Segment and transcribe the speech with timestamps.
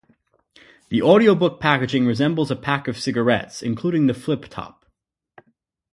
[0.89, 4.87] The audiobook packaging resembles a pack of cigarettes, including the flip top.